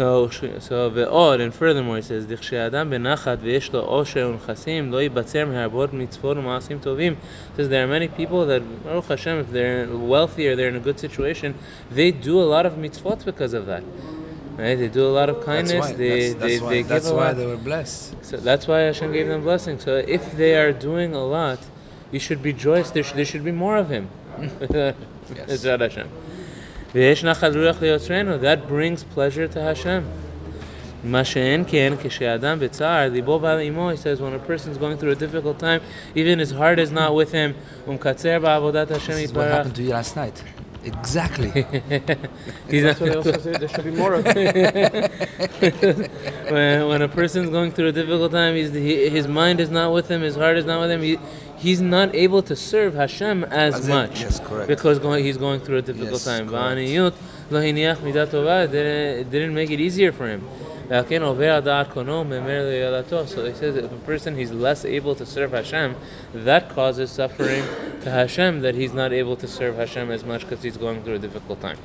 So, 0.00 0.30
so 0.30 1.08
or 1.10 1.34
and 1.34 1.52
furthermore, 1.52 1.98
it 1.98 2.06
says, 2.06 2.24
Dichshe'adam 2.24 2.88
benachat 2.88 3.36
ve'esh 3.36 3.70
lo 3.70 3.86
osher 3.86 4.34
unchasim 4.34 4.90
lo 4.90 4.98
yibatzer 4.98 5.46
meharabot 5.46 5.88
mitzvot 5.88 6.36
u'ma'asim 6.38 6.80
tovim. 6.80 7.18
says, 7.54 7.68
there 7.68 7.84
are 7.84 7.86
many 7.86 8.08
people 8.08 8.46
that, 8.46 8.62
oh 8.86 9.02
Hashem, 9.02 9.40
if 9.40 9.50
they're 9.50 9.86
wealthy 9.94 10.48
or 10.48 10.56
they're 10.56 10.68
in 10.68 10.76
a 10.76 10.80
good 10.80 10.98
situation, 10.98 11.54
they 11.90 12.10
do 12.12 12.40
a 12.40 12.48
lot 12.48 12.64
of 12.64 12.76
mitzvot 12.76 13.26
because 13.26 13.52
of 13.52 13.66
that. 13.66 13.82
Right? 14.56 14.74
They 14.76 14.88
do 14.88 15.06
a 15.06 15.12
lot 15.12 15.28
of 15.28 15.44
kindness. 15.44 15.72
That's 15.72 15.90
why, 15.90 15.96
they, 15.98 16.32
that's, 16.32 16.40
that's 16.40 16.60
they, 16.60 16.82
why, 16.82 16.82
they 16.82 17.08
a 17.10 17.12
lot. 17.12 17.36
they 17.36 17.46
were 17.46 17.56
blessed. 17.58 18.24
So 18.24 18.38
that's 18.38 18.66
why 18.66 18.78
Hashem 18.80 19.12
gave 19.12 19.28
them 19.28 19.42
blessings. 19.42 19.84
So 19.84 19.96
if 19.96 20.34
they 20.34 20.56
are 20.56 20.72
doing 20.72 21.14
a 21.14 21.22
lot, 21.22 21.58
you 22.10 22.20
should 22.20 22.42
be 22.42 22.54
joyous. 22.54 22.90
There 22.90 23.02
should, 23.02 23.18
there 23.18 23.26
should 23.26 23.44
be 23.44 23.52
more 23.52 23.76
of 23.76 23.90
him. 23.90 24.08
yes. 24.70 25.62
Hashem. 25.62 26.08
That 26.92 28.66
brings 28.68 29.04
pleasure 29.04 29.46
to 29.48 29.60
Hashem. 29.62 30.04
Ken. 31.64 31.96
He 31.98 32.10
says 33.96 34.20
when 34.20 34.34
a 34.34 34.38
person's 34.38 34.76
going 34.76 34.98
through 34.98 35.12
a 35.12 35.14
difficult 35.16 35.58
time, 35.58 35.80
even 36.14 36.38
his 36.38 36.50
heart 36.50 36.78
is 36.78 36.90
not 36.90 37.14
with 37.14 37.32
him. 37.32 37.54
This 37.86 39.08
is 39.24 39.32
what 39.32 39.46
happened 39.48 39.76
to 39.76 39.82
you 39.82 39.90
last 39.90 40.16
night. 40.16 40.42
Exactly. 40.84 41.50
That's 42.68 43.00
not, 43.00 43.00
why 43.00 43.08
they 43.08 43.14
also 43.14 43.38
say 43.38 43.52
there 43.52 43.68
should 43.68 43.84
be 43.84 43.90
more 43.90 44.14
of 44.14 44.24
it. 44.26 46.10
when, 46.50 46.88
when 46.88 47.02
a 47.02 47.08
person's 47.08 47.50
going 47.50 47.72
through 47.72 47.88
a 47.88 47.92
difficult 47.92 48.32
time, 48.32 48.54
he's, 48.54 48.72
he, 48.72 49.08
his 49.08 49.28
mind 49.28 49.60
is 49.60 49.70
not 49.70 49.92
with 49.92 50.10
him, 50.10 50.22
his 50.22 50.36
heart 50.36 50.56
is 50.56 50.64
not 50.64 50.80
with 50.80 50.90
him. 50.90 51.02
He, 51.02 51.18
he's 51.58 51.80
not 51.80 52.14
able 52.14 52.42
to 52.44 52.56
serve 52.56 52.94
Hashem 52.94 53.44
as, 53.44 53.74
As 53.74 53.88
in- 53.88 53.94
much 53.94 54.20
yes, 54.22 54.40
correct. 54.40 54.68
because 54.68 54.98
going, 54.98 55.22
he's 55.24 55.36
going 55.36 55.60
through 55.60 55.78
a 55.78 55.82
difficult 55.82 56.12
Yes, 56.12 56.24
time. 56.24 56.48
correct. 56.48 56.64
Va'aniyut 56.78 57.14
lo 57.50 57.60
hiniach 57.60 57.96
midat 57.98 58.28
tova, 58.28 58.64
it 58.72 59.30
didn't 59.30 59.54
make 59.54 59.70
it 59.70 59.80
easier 59.80 60.12
for 60.12 60.26
him. 60.28 60.46
So 60.90 61.04
he 63.44 63.54
says 63.54 63.76
if 63.76 63.92
a 63.92 63.96
person 64.04 64.36
he's 64.36 64.50
less 64.50 64.84
able 64.84 65.14
to 65.14 65.24
serve 65.24 65.52
Hashem, 65.52 65.94
that 66.34 66.68
causes 66.70 67.12
suffering 67.12 67.62
to 68.02 68.10
Hashem 68.10 68.62
that 68.62 68.74
he's 68.74 68.92
not 68.92 69.12
able 69.12 69.36
to 69.36 69.46
serve 69.46 69.76
Hashem 69.76 70.10
as 70.10 70.24
much 70.24 70.40
because 70.42 70.64
he's 70.64 70.76
going 70.76 71.04
through 71.04 71.14
a 71.14 71.20
difficult 71.20 71.60
time. 71.60 71.78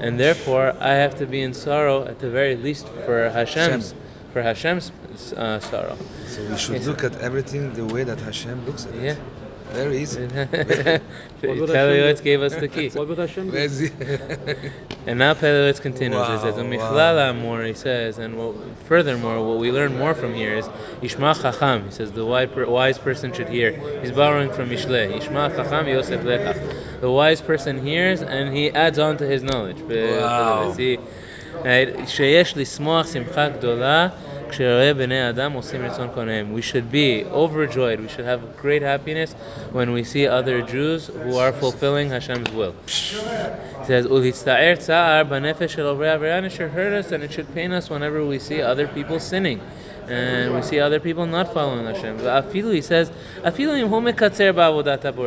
And 0.00 0.18
therefore, 0.18 0.74
I 0.80 0.94
have 0.94 1.16
to 1.18 1.26
be 1.26 1.40
in 1.40 1.54
sorrow 1.54 2.04
at 2.04 2.18
the 2.18 2.30
very 2.30 2.56
least 2.56 2.88
for 2.88 3.30
Hashem's 3.30 3.94
for 4.32 4.42
Hashem's 4.42 4.90
uh, 5.34 5.60
sorrow. 5.60 5.96
So 6.26 6.42
we 6.48 6.56
should 6.56 6.84
look 6.86 7.04
at 7.04 7.16
everything 7.18 7.74
the 7.74 7.84
way 7.84 8.02
that 8.04 8.20
Hashem 8.20 8.66
looks 8.66 8.86
at 8.86 8.94
yeah. 8.94 9.12
it. 9.12 9.18
Yeah. 9.70 9.76
Very 9.76 9.98
easy. 9.98 10.26
Pele 11.40 11.98
Yoetz 11.98 12.22
gave 12.22 12.42
us 12.42 12.54
the 12.54 12.68
key. 12.68 12.88
What 12.90 13.08
would 13.08 13.18
Hashem 13.18 13.46
do? 13.46 13.50
Very 13.52 13.64
easy. 13.66 13.90
And 15.06 15.18
now 15.18 15.34
Pele 15.34 15.70
Yoetz 15.70 15.80
continues. 15.80 16.26
he 16.28 16.38
says, 16.38 16.56
Wow, 16.56 16.62
"Umichlal 16.62 17.40
more." 17.40 17.62
He 17.62 17.74
says, 17.74 18.18
and 18.18 18.36
what, 18.36 18.54
furthermore, 18.86 19.46
what 19.46 19.58
we 19.58 19.72
learn 19.72 19.96
more 19.96 20.14
from 20.14 20.34
here 20.34 20.54
is 20.54 20.66
Ishma 21.00 21.40
Chacham. 21.40 21.86
He 21.86 21.90
says 21.92 22.12
the 22.12 22.26
wise, 22.26 22.98
person 22.98 23.32
should 23.32 23.48
hear. 23.48 23.72
He's 24.00 24.12
borrowing 24.12 24.52
from 24.52 24.70
Mishle. 24.70 25.18
Ishma 25.18 25.56
Chacham 25.56 25.88
Yosef 25.88 26.22
Lekach. 26.22 27.00
The 27.00 27.10
wise 27.10 27.40
person 27.40 27.84
hears 27.84 28.22
and 28.22 28.54
he 28.54 28.70
adds 28.70 28.98
on 28.98 29.16
to 29.18 29.26
his 29.26 29.42
knowledge. 29.42 29.80
Wow. 29.80 30.72
See, 30.72 30.98
right? 31.64 31.88
We 36.52 36.62
should 36.62 36.90
be 36.90 37.24
overjoyed, 37.24 38.00
we 38.00 38.08
should 38.08 38.24
have 38.24 38.56
great 38.56 38.82
happiness 38.82 39.32
when 39.72 39.92
we 39.92 40.04
see 40.04 40.26
other 40.26 40.62
Jews 40.62 41.06
who 41.06 41.36
are 41.36 41.52
fulfilling 41.52 42.10
Hashem's 42.10 42.50
will. 42.50 42.74
He 42.86 43.86
says, 43.86 44.06
Ulitzta'er 44.06 44.76
tsa'ar 44.76 45.24
b'nefesh 45.24 45.70
shel 45.70 45.94
ovrei 45.94 46.44
It 46.44 46.50
should 46.52 46.70
hurt 46.70 46.92
us 46.92 47.12
and 47.12 47.22
it 47.22 47.32
should 47.32 47.52
pain 47.54 47.72
us 47.72 47.88
whenever 47.90 48.24
we 48.24 48.38
see 48.38 48.60
other 48.60 48.86
people 48.88 49.20
sinning 49.20 49.60
and 50.10 50.54
we 50.54 50.62
see 50.62 50.80
other 50.80 50.98
people 50.98 51.24
not 51.26 51.54
following 51.54 51.86
Hashem. 51.86 52.18
Afilu, 52.18 52.74
he 52.74 52.82
says, 52.82 53.10
Afilu 53.42 53.76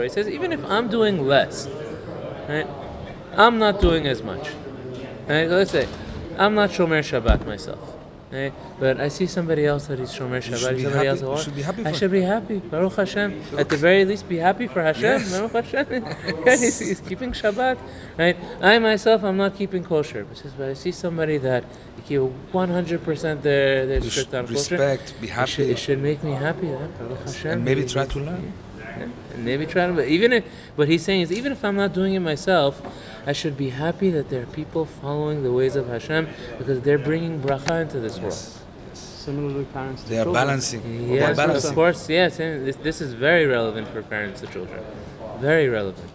He 0.03 0.09
says, 0.09 0.27
even 0.27 0.51
if 0.51 0.65
I'm 0.65 0.89
doing 0.89 1.25
less, 1.25 1.67
right, 2.49 2.67
I'm 3.37 3.59
not 3.59 3.79
doing 3.79 4.05
as 4.07 4.21
much. 4.21 4.49
Right, 5.27 5.49
let's 5.49 5.71
say, 5.71 5.87
I'm 6.37 6.53
not 6.55 6.71
Shomer 6.71 6.99
Shabbat 6.99 7.45
myself. 7.45 8.02
Right? 8.33 8.53
But 8.79 8.99
I 8.99 9.09
see 9.09 9.27
somebody 9.27 9.63
else 9.67 9.85
that 9.87 9.99
is 9.99 10.09
Shomer 10.11 10.41
Shabbat. 10.41 10.57
Somebody 10.57 10.83
happy- 10.83 11.07
else 11.07 11.21
you 11.21 11.37
should 11.43 11.55
be 11.55 11.61
happy 11.61 11.85
I 11.85 11.91
for 11.91 11.97
should 11.99 12.11
be 12.11 12.21
happy. 12.21 12.57
Baruch 12.59 12.95
Hashem. 12.95 13.29
At 13.61 13.69
the 13.69 13.77
very 13.77 14.03
least, 14.05 14.27
be 14.27 14.37
happy 14.37 14.65
for 14.67 14.81
Hashem. 14.81 15.03
Yes. 15.03 15.31
Baruch 15.31 15.51
Hashem. 15.51 15.87
Yeah, 16.45 16.55
he's, 16.57 16.79
he's 16.79 16.99
keeping 17.01 17.31
Shabbat. 17.31 17.77
Right? 18.17 18.35
I 18.61 18.79
myself, 18.79 19.23
I'm 19.23 19.37
not 19.37 19.55
keeping 19.55 19.83
kosher. 19.83 20.25
But, 20.25 20.67
I 20.71 20.73
see 20.73 20.91
somebody 20.91 21.37
that 21.49 21.63
keep 22.07 22.21
100% 22.51 23.41
their, 23.43 23.85
their 23.85 24.01
strict 24.01 24.33
on 24.33 24.47
kosher. 24.47 24.53
respect, 24.77 25.13
be 25.21 25.27
It 25.27 25.29
should, 25.29 25.35
happy, 25.35 25.71
it 25.71 25.77
should 25.79 26.01
make 26.01 26.23
me 26.23 26.31
happy. 26.31 26.67
Baruch 26.99 27.19
Hashem. 27.27 27.51
and 27.51 27.65
maybe 27.65 27.85
try 27.85 28.05
to 28.05 28.19
learn. 28.19 28.51
and 28.99 29.13
maybe 29.37 29.65
try 29.65 29.87
to, 29.87 29.93
but 29.93 30.07
even 30.07 30.33
if, 30.33 30.43
what 30.75 30.87
he's 30.87 31.03
saying 31.03 31.21
is, 31.21 31.31
even 31.31 31.51
if 31.51 31.63
I'm 31.63 31.75
not 31.75 31.93
doing 31.93 32.13
it 32.13 32.19
myself, 32.19 32.81
I 33.25 33.33
should 33.33 33.57
be 33.57 33.69
happy 33.69 34.09
that 34.11 34.29
there 34.29 34.43
are 34.43 34.47
people 34.47 34.85
following 34.85 35.43
the 35.43 35.51
ways 35.51 35.75
of 35.75 35.87
Hashem 35.87 36.27
because 36.57 36.81
they're 36.81 36.97
bringing 36.97 37.39
bracha 37.39 37.81
into 37.83 37.99
this 37.99 38.19
world. 38.19 38.37
Similarly, 38.93 39.65
parents 39.65 40.03
to 40.03 40.09
They 40.09 40.17
are 40.19 40.23
children. 40.25 40.45
balancing. 40.47 41.09
Yes, 41.13 41.39
are 41.39 41.51
of 41.69 41.75
course, 41.75 42.09
yes. 42.09 42.39
And 42.39 42.67
this, 42.67 42.75
this 42.75 42.99
is 42.99 43.13
very 43.13 43.45
relevant 43.45 43.87
for 43.87 44.01
parents 44.01 44.41
to 44.41 44.47
children. 44.47 44.83
Very 45.39 45.69
relevant. 45.69 46.09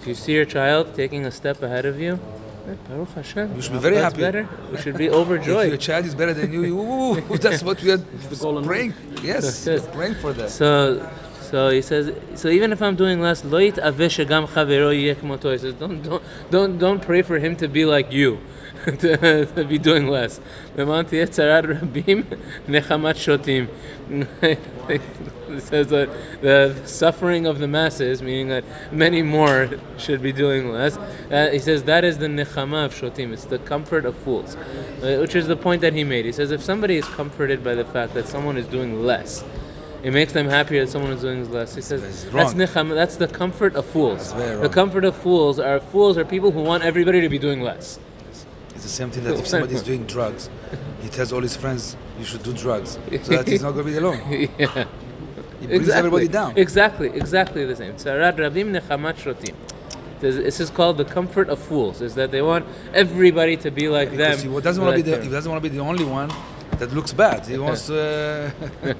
If 0.00 0.06
you 0.06 0.14
see 0.14 0.32
your 0.34 0.44
child 0.44 0.94
taking 0.94 1.24
a 1.24 1.30
step 1.30 1.62
ahead 1.62 1.86
of 1.86 1.98
you, 1.98 2.18
eh, 2.68 2.74
Baruch 2.86 3.08
Hashem. 3.14 3.56
You 3.56 3.62
should 3.62 3.72
be 3.72 3.78
very 3.78 3.94
that's 3.96 4.12
happy. 4.12 4.20
better. 4.20 4.48
We 4.70 4.76
should 4.76 4.98
be 4.98 5.08
overjoyed. 5.08 5.64
If 5.66 5.70
your 5.70 5.78
child 5.78 6.04
is 6.04 6.14
better 6.14 6.34
than 6.34 6.52
you, 6.52 6.64
you 6.64 6.78
ooh, 6.78 7.20
that's 7.38 7.62
what 7.62 7.80
we 7.82 7.92
are 7.92 8.00
golden 8.38 8.64
praying. 8.64 8.92
Yes, 9.22 9.66
Yes. 9.66 9.86
praying 9.94 10.16
for 10.16 10.34
that. 10.34 10.50
So, 10.50 11.08
so 11.54 11.68
he 11.70 11.82
says. 11.82 12.12
So 12.34 12.48
even 12.48 12.72
if 12.72 12.82
I'm 12.82 12.96
doing 12.96 13.20
less, 13.20 13.44
lo 13.44 13.60
yit'aveh 13.60 14.10
shegam 14.10 14.48
chavero. 14.48 15.60
Says, 15.60 15.74
don't, 15.74 16.02
don't, 16.02 16.20
don't, 16.50 16.78
don't 16.78 17.00
pray 17.00 17.22
for 17.22 17.38
him 17.38 17.54
to 17.58 17.68
be 17.68 17.84
like 17.84 18.10
you, 18.10 18.40
to, 18.84 19.46
to 19.46 19.64
be 19.64 19.78
doing 19.78 20.08
less. 20.08 20.40
Rabim. 20.76 22.24
It 25.54 25.62
says 25.62 25.86
that 25.88 26.08
the 26.40 26.74
suffering 26.84 27.46
of 27.46 27.60
the 27.60 27.68
masses, 27.68 28.20
meaning 28.20 28.48
that 28.48 28.64
many 28.92 29.22
more 29.22 29.70
should 29.96 30.20
be 30.20 30.32
doing 30.32 30.72
less. 30.72 30.96
Uh, 30.96 31.50
he 31.52 31.60
says 31.60 31.84
that 31.84 32.02
is 32.02 32.18
the 32.18 32.26
nechama 32.26 32.86
of 32.86 32.94
shotim. 32.94 33.32
It's 33.32 33.44
the 33.44 33.60
comfort 33.60 34.04
of 34.04 34.16
fools, 34.16 34.56
uh, 34.56 35.18
which 35.20 35.36
is 35.36 35.46
the 35.46 35.54
point 35.54 35.82
that 35.82 35.92
he 35.92 36.02
made. 36.02 36.24
He 36.24 36.32
says 36.32 36.50
if 36.50 36.64
somebody 36.64 36.96
is 36.96 37.04
comforted 37.04 37.62
by 37.62 37.76
the 37.76 37.84
fact 37.84 38.14
that 38.14 38.26
someone 38.26 38.56
is 38.56 38.66
doing 38.66 39.04
less, 39.04 39.44
it 40.04 40.12
makes 40.12 40.34
them 40.34 40.46
happier 40.46 40.84
that 40.84 40.90
someone 40.90 41.12
is 41.12 41.22
doing 41.22 41.50
less. 41.50 41.74
He 41.74 41.80
says 41.80 42.02
That's 42.30 42.52
that's 42.52 43.16
the 43.16 43.26
comfort 43.26 43.74
of 43.74 43.86
fools. 43.86 44.34
The 44.34 44.70
comfort 44.70 45.04
of 45.04 45.16
fools 45.16 45.58
are 45.58 45.80
fools 45.80 46.18
are 46.18 46.26
people 46.26 46.50
who 46.50 46.60
want 46.60 46.84
everybody 46.84 47.22
to 47.22 47.28
be 47.30 47.38
doing 47.38 47.62
less. 47.62 47.98
It's 48.74 48.82
the 48.82 48.88
same 48.88 49.10
thing 49.10 49.24
that 49.24 49.38
if 49.38 49.46
somebody 49.46 49.74
is 49.74 49.82
doing 49.90 50.04
drugs, 50.04 50.50
he 51.00 51.08
tells 51.08 51.32
all 51.32 51.40
his 51.40 51.56
friends, 51.56 51.96
you 52.18 52.24
should 52.26 52.42
do 52.42 52.52
drugs, 52.52 52.98
so 53.22 53.32
that 53.36 53.48
he's 53.48 53.62
not 53.62 53.72
going 53.72 53.86
to 53.86 53.92
be 53.92 53.96
alone. 53.96 54.20
yeah. 54.58 54.86
He 55.60 55.66
brings 55.68 55.88
everybody 55.88 56.28
down. 56.28 56.58
Exactly, 56.58 57.08
exactly 57.08 57.64
the 57.64 57.74
same. 57.74 57.94
Tzarat 57.94 58.36
rabim 58.36 58.78
nechamat 58.78 59.14
shotim. 59.14 59.54
This 60.20 60.60
is 60.60 60.68
called 60.68 60.98
the 60.98 61.04
comfort 61.04 61.48
of 61.48 61.58
fools. 61.58 62.02
Is 62.02 62.14
that 62.16 62.30
they 62.30 62.42
want 62.42 62.66
everybody 62.92 63.56
to 63.58 63.70
be 63.70 63.88
like 63.88 64.10
Because 64.10 64.42
them. 64.42 64.52
he 64.52 64.60
doesn't 64.60 64.82
want 64.82 64.94
to 64.94 64.96
like 64.98 65.04
be 65.04 65.10
the, 65.10 65.16
them. 65.16 65.22
he 65.22 65.30
doesn't 65.30 65.50
want 65.50 65.62
to 65.62 65.70
be 65.70 65.74
the 65.74 65.82
only 65.82 66.04
one 66.04 66.30
that 66.78 66.92
looks 66.92 67.12
bad. 67.12 67.46
He 67.46 67.58
wants 67.66 67.86
to. 67.86 68.52
Uh, 68.82 68.94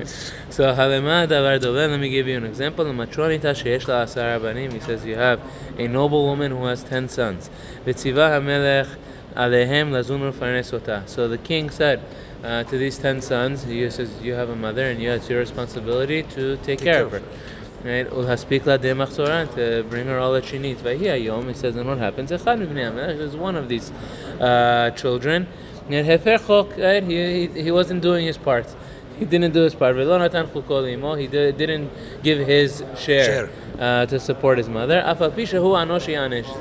So 0.50 0.64
halema 0.74 1.26
davar. 1.26 1.60
Let 1.62 1.98
me 1.98 2.08
give 2.08 2.28
you 2.28 2.36
an 2.36 2.44
example. 2.44 2.84
Matronita 2.86 3.52
sheyesh 3.54 3.88
la 3.88 4.04
asara 4.04 4.40
banim. 4.40 4.70
He 4.72 4.80
says 4.80 5.04
you 5.04 5.16
have 5.16 5.40
a 5.78 5.88
noble 5.88 6.24
woman 6.26 6.52
who 6.52 6.64
has 6.64 6.84
ten 6.84 7.08
sons. 7.08 7.50
V'tziva 7.84 8.30
hamelech 8.30 8.88
alehem 9.34 9.90
lazun 9.90 10.32
ufarnesota. 10.32 11.08
So 11.08 11.28
the 11.28 11.38
king 11.38 11.70
said 11.70 12.00
uh, 12.44 12.62
to 12.64 12.78
these 12.78 12.98
ten 12.98 13.20
sons, 13.20 13.64
he 13.64 13.88
says 13.90 14.10
you 14.22 14.34
have 14.34 14.48
a 14.48 14.56
mother 14.56 14.86
and 14.90 15.00
you, 15.02 15.10
it's 15.10 15.28
your 15.28 15.40
responsibility 15.40 16.22
to 16.22 16.56
take, 16.58 16.80
care, 16.80 17.04
of 17.04 17.12
her. 17.12 17.22
Right? 17.82 18.08
Ulhaspik 18.08 18.64
la 18.66 18.76
de 18.76 18.94
machzoran 18.94 19.52
to 19.54 19.82
bring 19.88 20.06
her 20.06 20.18
all 20.18 20.32
that 20.34 20.44
she 20.44 20.58
needs. 20.58 20.82
Vahi 20.82 21.00
hayom. 21.00 21.48
He 21.48 21.54
says, 21.54 21.76
and 21.76 21.88
what 21.88 21.98
happens? 21.98 22.30
Echad 22.30 23.18
is 23.18 23.36
one 23.36 23.56
of 23.56 23.68
these 23.68 23.90
uh, 24.40 24.90
children. 24.90 25.48
Eh, 25.90 27.00
he, 27.02 27.46
he, 27.46 27.62
he 27.62 27.70
wasn't 27.70 28.02
doing 28.02 28.26
his 28.26 28.38
part. 28.38 28.66
He 29.18 29.24
didn't 29.24 29.52
do 29.52 29.62
his 29.62 29.74
part. 29.74 29.96
He 29.96 31.26
did, 31.26 31.56
didn't 31.56 31.90
give 32.22 32.46
his 32.46 32.84
share, 32.98 33.24
share. 33.24 33.50
Uh, 33.78 34.04
to 34.06 34.18
support 34.18 34.58
his 34.58 34.68
mother. 34.68 35.00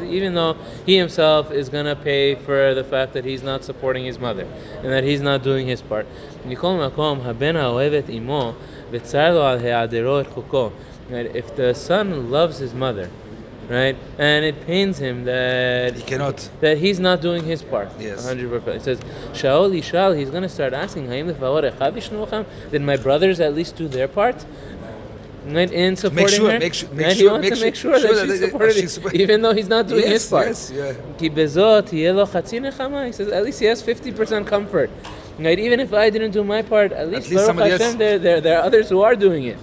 Even 0.05 0.35
though 0.35 0.55
he 0.85 0.97
himself 0.97 1.51
is 1.51 1.69
going 1.69 1.85
to 1.85 1.95
pay 1.95 2.35
for 2.35 2.75
the 2.75 2.83
fact 2.83 3.13
that 3.13 3.25
he's 3.25 3.41
not 3.41 3.63
supporting 3.63 4.05
his 4.05 4.19
mother 4.19 4.45
and 4.83 4.91
that 4.91 5.03
he's 5.03 5.21
not 5.21 5.41
doing 5.41 5.65
his 5.67 5.81
part. 5.81 6.05
If 6.45 6.61
the 11.55 11.73
son 11.73 12.31
loves 12.31 12.57
his 12.59 12.73
mother, 12.73 13.09
right, 13.69 13.95
and 14.17 14.45
it 14.45 14.65
pains 14.65 14.97
him 14.99 15.25
that 15.25 15.95
he 15.95 16.01
cannot. 16.03 16.49
that 16.61 16.77
he's 16.77 16.99
not 16.99 17.21
doing 17.21 17.43
his 17.43 17.61
part. 17.63 17.89
Yes. 17.99 18.25
100%. 18.25 18.67
It 18.67 18.81
says, 18.83 18.99
Shaol 19.33 19.71
Yishal, 19.77 20.17
he's 20.17 20.29
going 20.29 20.43
to 20.43 20.49
start 20.49 20.73
asking, 20.73 21.07
"Haim 21.07 21.27
lefavor 21.27 21.63
echav 21.71 21.93
yishnuchem?" 21.93 22.45
Did 22.71 22.81
my 22.81 22.97
brothers 22.97 23.39
at 23.39 23.53
least 23.55 23.75
do 23.75 23.87
their 23.87 24.07
part? 24.07 24.45
Right, 25.45 25.69
in 25.73 25.97
supporting 25.97 26.37
sure- 26.39 26.51
her? 26.51 26.59
make 26.59 26.73
su- 26.73 26.87
make 26.93 27.05
Right, 27.07 27.15
he 27.17 27.21
sure- 27.23 27.31
wants 27.31 27.49
make 27.49 27.59
to 27.59 27.65
make 27.65 27.75
sure, 27.75 27.99
sure 27.99 28.13
that, 28.15 28.27
that 28.27 28.33
she 28.33 28.39
they- 28.39 28.45
supported 28.49 28.73
she's 28.75 28.83
it, 28.83 28.89
support- 28.91 29.13
even 29.15 29.41
though 29.41 29.53
he's 29.53 29.67
not 29.67 29.87
doing 29.87 30.03
yes, 30.03 30.11
his 30.23 30.29
part. 30.29 30.47
yes, 30.47 30.71
yeah. 30.73 30.93
Ki 31.17 31.29
bezot 31.29 31.91
yeh 31.91 32.13
lo 32.13 32.25
chatzi. 32.25 33.05
He 33.07 33.11
says, 33.11 33.27
at 33.27 33.43
least 33.43 33.59
he 33.59 33.65
has 33.65 33.83
50% 33.83 34.47
comfort. 34.47 34.89
Right, 35.37 35.59
even 35.59 35.79
if 35.81 35.93
I 35.93 36.09
didn't 36.11 36.31
do 36.31 36.43
my 36.45 36.61
part, 36.61 36.93
at 36.93 37.09
least, 37.09 37.23
least 37.29 37.33
Baruch 37.33 37.45
somebody 37.47 37.71
Hashem, 37.71 37.97
there, 37.97 38.19
there, 38.19 38.39
there 38.39 38.59
are 38.59 38.63
others 38.63 38.87
who 38.87 39.01
are 39.01 39.15
doing 39.15 39.43
it. 39.45 39.57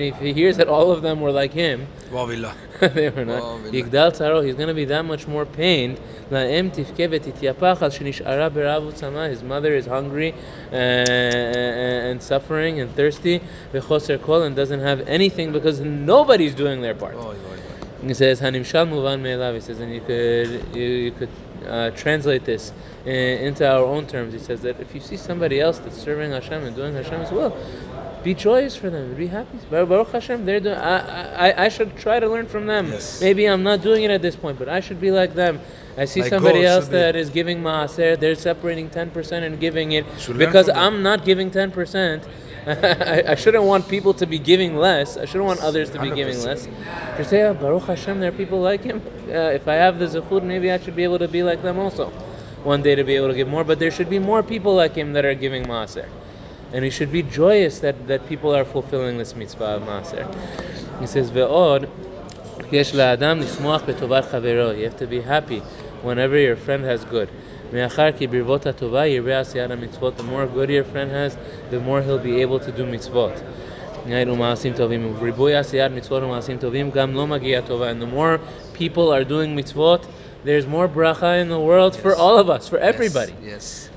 If 0.00 0.18
he 0.18 0.32
hears 0.32 0.56
that 0.58 0.68
all 0.68 0.92
of 0.92 1.02
them 1.02 1.20
were 1.20 1.32
like 1.32 1.52
him, 1.52 1.88
they 2.80 3.10
were 3.10 3.24
not. 3.24 3.72
He's 3.72 3.88
going 4.54 4.68
to 4.68 4.74
be 4.74 4.84
that 4.86 5.04
much 5.04 5.26
more 5.26 5.44
pained. 5.46 5.98
His 6.30 6.92
mother 9.42 9.74
is 9.74 9.86
hungry 9.86 10.34
uh, 10.72 10.74
uh 10.74 12.10
and 12.10 12.22
suffering 12.22 12.80
and 12.80 12.94
thirsty. 12.94 13.40
And 13.72 14.56
doesn't 14.56 14.80
have 14.80 15.00
anything 15.08 15.52
because 15.52 15.80
nobody's 15.80 16.54
doing 16.54 16.82
their 16.82 16.94
part. 16.94 17.16
He 18.02 18.14
says, 18.14 18.40
Hanimshal 18.40 18.88
Muvan 18.88 19.20
Me'elav. 19.20 19.54
He 19.54 19.60
says, 19.60 19.80
and 19.80 19.92
you 19.92 20.00
could, 20.00 20.74
you, 20.74 20.82
you 20.82 21.10
could 21.10 21.28
uh, 21.66 21.90
translate 21.90 22.44
this 22.44 22.72
in, 23.04 23.12
into 23.14 23.68
our 23.68 23.84
own 23.84 24.06
terms. 24.06 24.32
He 24.32 24.38
says 24.38 24.62
that 24.62 24.80
if 24.80 24.94
you 24.94 25.00
see 25.00 25.16
somebody 25.16 25.60
else 25.60 25.78
that's 25.78 25.96
serving 25.96 26.32
Hashem 26.32 26.64
and 26.64 26.74
doing 26.76 26.94
Hashem's 26.94 27.30
will, 27.30 27.56
be 28.22 28.34
joyous 28.34 28.76
for 28.76 28.90
them, 28.90 29.14
be 29.14 29.28
happy. 29.28 29.58
Bar- 29.70 29.86
Baruch 29.86 30.12
Hashem, 30.12 30.44
they're 30.44 30.60
doing. 30.60 30.76
I, 30.76 31.48
I 31.48 31.64
I 31.64 31.68
should 31.68 31.96
try 31.96 32.20
to 32.20 32.28
learn 32.28 32.46
from 32.46 32.66
them. 32.66 32.88
Yes. 32.88 33.20
Maybe 33.20 33.46
I'm 33.46 33.62
not 33.62 33.80
doing 33.80 34.04
it 34.04 34.10
at 34.10 34.20
this 34.20 34.36
point, 34.36 34.58
but 34.58 34.68
I 34.68 34.80
should 34.80 35.00
be 35.00 35.10
like 35.10 35.34
them. 35.34 35.60
I 35.96 36.04
see 36.04 36.20
Like 36.20 36.30
somebody 36.30 36.64
else 36.64 36.88
that 36.88 37.16
is 37.16 37.30
giving 37.30 37.62
maaser. 37.62 38.18
They're 38.20 38.34
separating 38.34 38.90
ten 38.90 39.10
percent 39.10 39.44
and 39.44 39.58
giving 39.58 39.92
it 39.92 40.04
because. 40.36 40.68
I'm 40.68 41.02
not 41.02 41.24
giving 41.24 41.50
ten 41.50 41.70
percent. 41.70 42.24
I, 42.66 43.22
I, 43.28 43.34
shouldn't 43.36 43.64
want 43.64 43.88
people 43.88 44.12
to 44.14 44.26
be 44.26 44.38
giving 44.38 44.76
less. 44.76 45.16
I 45.16 45.24
shouldn't 45.24 45.46
want 45.46 45.60
others 45.60 45.88
to 45.90 46.00
be 46.00 46.10
100%. 46.10 46.14
giving 46.14 46.42
less. 46.42 46.68
Just 47.16 47.30
say, 47.30 47.42
oh, 47.42 47.54
Baruch 47.54 47.84
Hashem, 47.84 48.20
there 48.20 48.28
are 48.28 48.36
people 48.36 48.60
like 48.60 48.82
him. 48.82 49.00
Uh, 49.28 49.56
if 49.58 49.66
I 49.66 49.74
have 49.74 49.98
the 49.98 50.06
zechut, 50.06 50.42
maybe 50.42 50.70
I 50.70 50.78
should 50.78 50.94
be 50.94 51.04
able 51.04 51.18
to 51.18 51.28
be 51.28 51.42
like 51.42 51.62
them 51.62 51.78
also. 51.78 52.10
One 52.62 52.82
day 52.82 52.94
to 52.94 53.04
be 53.04 53.16
able 53.16 53.28
to 53.28 53.34
give 53.34 53.48
more, 53.48 53.64
but 53.64 53.78
there 53.78 53.90
should 53.90 54.10
be 54.10 54.18
more 54.18 54.42
people 54.42 54.74
like 54.74 54.94
him 54.94 55.14
that 55.14 55.24
are 55.24 55.34
giving 55.34 55.64
maaser. 55.64 56.08
And 56.72 56.82
we 56.82 56.90
should 56.90 57.10
be 57.10 57.22
joyous 57.22 57.78
that, 57.80 58.06
that 58.08 58.28
people 58.28 58.54
are 58.54 58.64
fulfilling 58.64 59.16
this 59.16 59.34
mitzvah 59.34 59.76
of 59.76 59.82
maaser. 59.82 60.28
He 61.00 61.06
says, 61.06 61.30
Ve'od, 61.30 61.88
yesh 62.70 62.92
la'adam 62.92 63.42
nishmoach 63.42 63.80
betovar 63.82 64.22
chavero. 64.22 64.76
You 64.76 64.84
have 64.84 64.98
to 64.98 65.06
be 65.06 65.22
happy 65.22 65.60
whenever 66.02 66.38
your 66.38 66.56
friend 66.56 66.84
has 66.84 67.04
good. 67.04 67.30
The 67.70 67.76
more 70.24 70.46
good 70.46 70.70
your 70.70 70.84
friend 70.84 71.10
has, 71.10 71.36
the 71.70 71.80
more 71.80 72.02
he'll 72.02 72.18
be 72.18 72.40
able 72.40 72.60
to 72.60 72.72
do 72.72 72.84
mitzvot. 72.84 73.42
And 74.06 74.14
the 78.02 78.06
more 78.06 78.40
people 78.72 79.12
are 79.12 79.24
doing 79.24 79.56
mitzvot, 79.56 80.06
there's 80.42 80.66
more 80.66 80.88
bracha 80.88 81.40
in 81.40 81.50
the 81.50 81.60
world 81.60 81.94
yes. 81.94 82.02
for 82.02 82.14
all 82.14 82.38
of 82.38 82.48
us, 82.48 82.68
for 82.68 82.78
everybody. 82.78 83.34
Yes. 83.42 83.44
yes. 83.44 83.90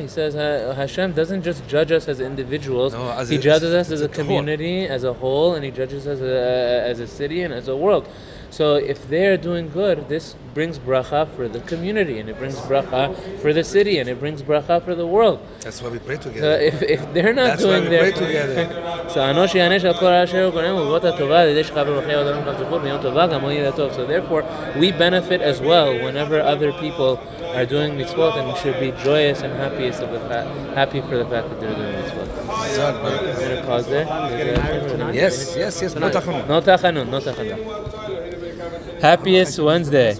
He 0.00 0.08
says 0.08 0.34
Hashem 0.34 1.12
doesn't 1.12 1.42
just 1.42 1.66
judge 1.68 1.92
us 1.92 2.08
as 2.08 2.20
individuals, 2.20 2.94
no, 2.94 3.10
as 3.10 3.28
He 3.28 3.36
a, 3.36 3.38
judges 3.38 3.74
us 3.74 3.90
as 3.90 4.00
a 4.00 4.08
community, 4.08 4.86
as 4.86 5.04
a 5.04 5.12
whole, 5.12 5.54
and 5.54 5.64
He 5.64 5.70
judges 5.70 6.06
us 6.06 6.18
as 6.18 6.22
a, 6.22 6.88
as 6.88 7.00
a 7.00 7.06
city 7.06 7.42
and 7.42 7.52
as 7.52 7.68
a 7.68 7.76
world. 7.76 8.08
So 8.51 8.75
if 8.75 9.07
they're 9.09 9.37
doing 9.37 9.69
good, 9.69 10.09
this 10.09 10.35
brings 10.53 10.79
bracha 10.79 11.27
for 11.35 11.47
the 11.47 11.59
community, 11.71 12.19
and 12.19 12.27
it 12.29 12.37
brings 12.39 12.55
bracha 12.69 13.13
for 13.41 13.53
the 13.53 13.63
city, 13.63 13.99
and 13.99 14.09
it 14.09 14.19
brings 14.19 14.41
bracha 14.41 14.81
for 14.83 14.95
the 14.95 15.05
world. 15.05 15.39
That's 15.61 15.81
why 15.81 15.89
we 15.89 15.99
pray 15.99 16.15
So 16.15 16.21
together. 16.29 16.57
if, 16.71 16.81
if 16.81 17.13
they're 17.13 17.33
not 17.33 17.47
That's 17.59 17.63
why 17.63 17.69
doing 17.79 17.83
we 17.83 17.89
their... 17.89 18.11
pray 18.11 18.11
together. 18.25 18.63
so 19.13 19.19
אנוש 19.19 19.55
יענש 19.55 19.85
על 19.85 19.93
כל 19.93 20.05
רע 20.05 20.23
אשר 20.23 20.43
הוא 20.43 20.51
גורם 20.53 20.75
ובבות 20.75 21.05
הטובה 21.05 21.41
על 21.41 21.47
ידי 21.49 21.63
שכב 21.63 21.83
ברכי 21.87 22.13
העולם 22.13 22.39
וכף 22.45 22.59
זכור 22.59 22.79
ביום 22.79 23.01
טובה 23.01 23.27
גם 23.27 23.41
הוא 23.41 23.51
יהיה 23.51 23.69
לטוב. 23.69 23.91
So 23.91 24.05
therefore 24.05 24.43
we 24.79 24.91
benefit 24.91 25.41
as 25.41 25.61
well 25.61 25.89
whenever 26.05 26.39
other 26.41 26.71
people 26.73 27.19
are 27.55 27.65
doing 27.65 27.91
mitzvot 27.97 28.33
and 28.37 28.47
we 28.51 28.55
should 28.61 28.79
be 28.79 28.91
joyous 29.03 29.41
and 29.41 29.51
happiest 29.63 30.01
of 30.01 30.11
the 30.11 30.19
fact, 30.29 30.47
happy 30.75 31.01
for 31.01 31.17
the 31.17 31.25
fact 31.33 31.45
that 31.49 31.59
they're 31.61 31.75
doing 31.81 31.93
mitzvot. 32.01 32.27
Zad, 32.75 32.95
I'm 32.95 33.39
gonna 33.39 33.63
pause 33.69 33.87
there. 33.87 34.05
Yes, 35.13 35.55
yes, 35.61 35.81
yes. 35.81 35.95
No 35.95 36.09
tachanun. 36.09 36.47
No 36.47 36.57
tachanun, 36.61 37.07
no 37.09 37.19
tachanun. 37.19 37.59
Happiest 39.02 39.58
Wednesday. 39.58 40.14